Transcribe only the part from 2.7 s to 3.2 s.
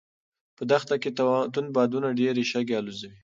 الوځوي.